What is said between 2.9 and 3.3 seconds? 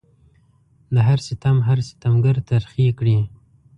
کړي